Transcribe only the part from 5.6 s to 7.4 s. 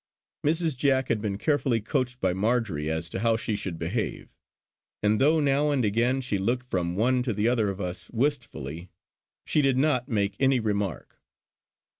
and again she looked from one to